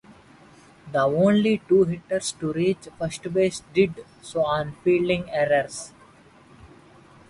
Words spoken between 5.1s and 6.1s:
errors.